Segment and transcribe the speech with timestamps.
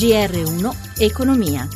[0.00, 1.68] GR1 Economia.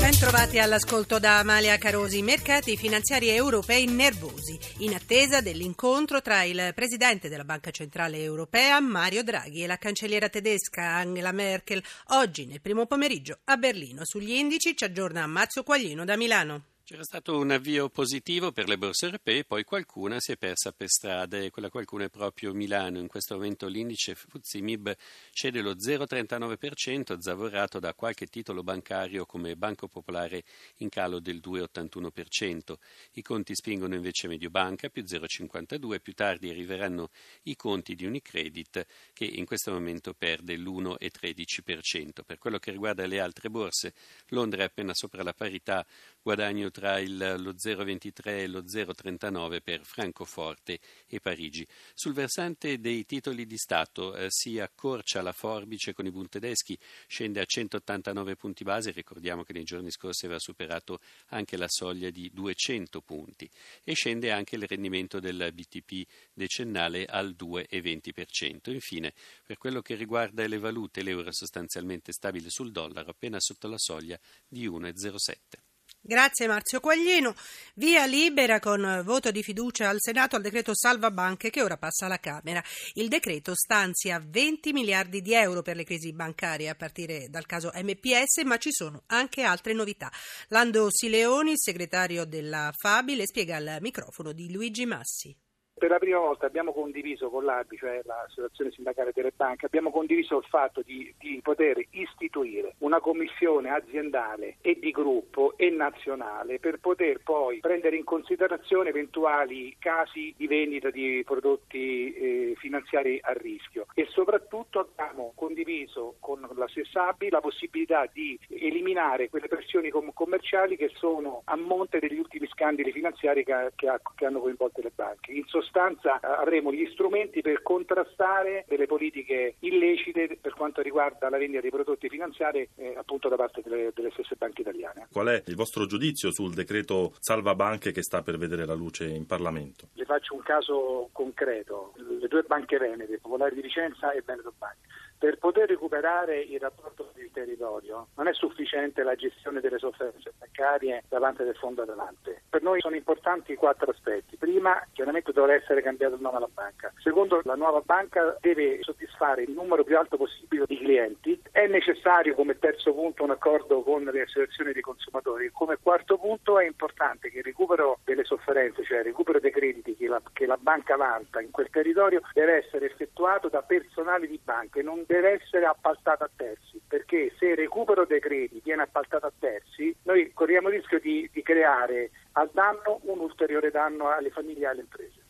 [0.00, 2.20] Bentrovati all'ascolto da Amalia Carosi.
[2.20, 9.22] Mercati finanziari europei nervosi, in attesa dell'incontro tra il presidente della Banca Centrale Europea, Mario
[9.22, 14.04] Draghi, e la cancelliera tedesca Angela Merkel, oggi nel primo pomeriggio a Berlino.
[14.04, 16.71] Sugli indici ci aggiorna Marzio Quaglino da Milano.
[16.92, 20.90] C'era stato un avvio positivo per le borse europee, poi qualcuna si è persa per
[20.90, 22.98] strada e quella qualcuna è proprio Milano.
[22.98, 24.94] In questo momento l'indice FTSE MIB
[25.32, 30.44] cede lo 0,39%, zavorato da qualche titolo bancario come Banco Popolare
[30.80, 32.74] in calo del 2,81%.
[33.12, 37.08] I conti spingono invece Mediobanca più 0,52%, più tardi arriveranno
[37.44, 42.22] i conti di Unicredit che in questo momento perde l'1,13%.
[42.26, 43.94] Per quello che riguarda le altre borse,
[44.26, 45.86] Londra è appena sopra la parità,
[46.20, 51.64] guadagno tra il, lo 0,23 e lo 0,39 per Francoforte e Parigi.
[51.94, 56.76] Sul versante dei titoli di Stato eh, si accorcia la forbice con i Bund tedeschi,
[57.06, 60.98] scende a 189 punti base, ricordiamo che nei giorni scorsi aveva superato
[61.28, 63.48] anche la soglia di 200 punti
[63.84, 68.72] e scende anche il rendimento del BTP decennale al 2,20%.
[68.72, 69.14] Infine,
[69.46, 73.78] per quello che riguarda le valute, l'euro è sostanzialmente stabile sul dollaro, appena sotto la
[73.78, 75.70] soglia di 1,07.
[76.04, 77.32] Grazie Marzio Quaglino.
[77.74, 82.06] Via libera con voto di fiducia al Senato al decreto Salva Banche che ora passa
[82.06, 82.60] alla Camera.
[82.94, 87.70] Il decreto stanzia 20 miliardi di euro per le crisi bancarie a partire dal caso
[87.72, 90.10] MPS, ma ci sono anche altre novità.
[90.48, 95.36] Lando Sileoni, segretario della Fabi, le spiega al microfono di Luigi Massi.
[95.74, 100.38] Per la prima volta abbiamo condiviso con l'ABI, cioè l'Associazione Sindacale delle Banche, abbiamo condiviso
[100.38, 106.78] il fatto di, di, poter istituire una commissione aziendale e di gruppo e nazionale per
[106.78, 113.86] poter poi prendere in considerazione eventuali casi di vendita di prodotti eh, finanziari a rischio
[113.94, 120.12] e soprattutto abbiamo condiviso con la stessa ABI la possibilità di eliminare quelle pressioni com-
[120.12, 124.92] commerciali che sono a monte degli ultimi scandali finanziari che, che, che hanno coinvolto le
[124.94, 125.32] banche.
[125.32, 131.28] In sostanza sostanza eh, avremo gli strumenti per contrastare delle politiche illecite per quanto riguarda
[131.28, 135.08] la vendita dei prodotti finanziari eh, appunto da parte delle, delle, stesse banche italiane.
[135.10, 139.06] Qual è il vostro giudizio sul decreto salva banche che sta per vedere la luce
[139.06, 139.88] in Parlamento?
[139.94, 144.76] Le faccio un caso concreto, le due banche venete, Popolare di Vicenza e Veneto Bank
[145.22, 151.42] per poter recuperare il rapporto territorio non è sufficiente la gestione delle sofferenze bancarie davanti
[151.42, 152.42] del fondo Adelante.
[152.48, 154.36] Per noi sono importanti quattro aspetti.
[154.36, 156.92] Prima, chiaramente dovrà essere cambiato il nome alla banca.
[156.98, 161.40] Secondo, la nuova banca deve soddisfare il numero più alto possibile di clienti.
[161.50, 165.50] È necessario come terzo punto un accordo con le associazioni dei consumatori.
[165.50, 169.96] Come quarto punto è importante che il recupero delle sofferenze, cioè il recupero dei crediti
[169.96, 174.40] che la, che la banca vanta in quel territorio, deve essere effettuato da personale di
[174.42, 179.26] banche, non deve essere appaltata a terzi, perché se il recupero dei crediti viene appaltato
[179.26, 184.30] a terzi, noi corriamo il rischio di, di creare al danno un ulteriore danno alle
[184.30, 185.21] famiglie e alle imprese.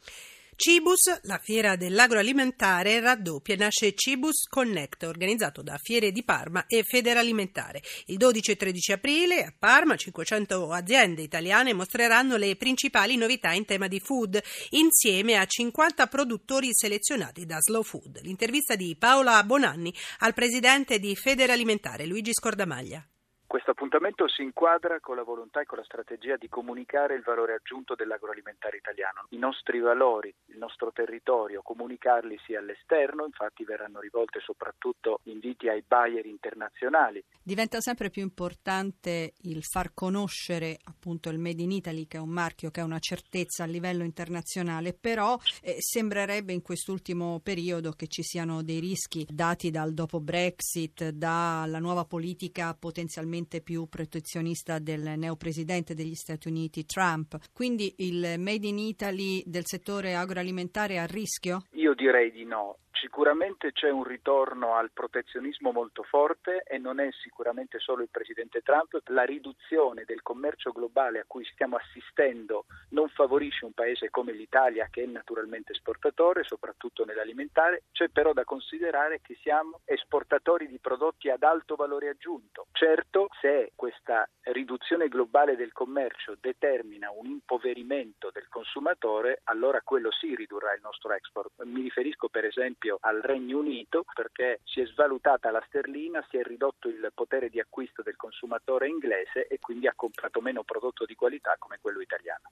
[0.64, 6.84] Cibus, la fiera dell'agroalimentare, raddoppia e nasce Cibus Connect, organizzato da Fiere di Parma e
[6.84, 7.80] Federalimentare.
[8.06, 13.64] Il 12 e 13 aprile a Parma 500 aziende italiane mostreranno le principali novità in
[13.64, 14.40] tema di food,
[14.70, 18.20] insieme a 50 produttori selezionati da Slow Food.
[18.22, 23.04] L'intervista di Paola Bonanni al presidente di Federalimentare, Luigi Scordamaglia.
[23.52, 27.52] Questo appuntamento si inquadra con la volontà e con la strategia di comunicare il valore
[27.52, 35.18] aggiunto dell'agroalimentare italiano, i nostri valori, nostro territorio, comunicarli sia all'esterno, infatti verranno rivolte soprattutto
[35.24, 37.22] inviti ai buyer internazionali.
[37.42, 42.28] Diventa sempre più importante il far conoscere appunto il Made in Italy che è un
[42.28, 48.06] marchio che ha una certezza a livello internazionale, però eh, sembrerebbe in quest'ultimo periodo che
[48.06, 55.14] ci siano dei rischi dati dal dopo Brexit, dalla nuova politica potenzialmente più protezionista del
[55.16, 57.36] neopresidente degli Stati Uniti Trump.
[57.52, 61.64] Quindi il Made in Italy del settore agroalimentare è a rischio?
[61.72, 62.78] Io direi di no.
[63.02, 68.62] Sicuramente c'è un ritorno al protezionismo molto forte e non è sicuramente solo il presidente
[68.62, 68.96] Trump.
[69.06, 74.86] La riduzione del commercio globale a cui stiamo assistendo non favorisce un paese come l'Italia
[74.88, 77.82] che è naturalmente esportatore, soprattutto nell'alimentare.
[77.90, 82.68] C'è però da considerare che siamo esportatori di prodotti ad alto valore aggiunto.
[82.70, 90.36] Certo, se questa riduzione globale del commercio determina un impoverimento del consumatore, allora quello sì
[90.36, 91.64] ridurrà il nostro export.
[91.64, 96.36] Mi riferisco per esempio esempio al Regno Unito perché si è svalutata la sterlina, si
[96.36, 101.04] è ridotto il potere di acquisto del consumatore inglese e quindi ha comprato meno prodotto
[101.04, 102.50] di qualità come quello italiano.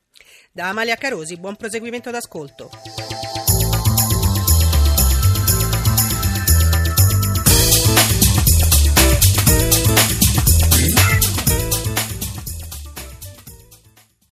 [0.53, 3.50] Da Amalia Carosi, buon proseguimento d'ascolto.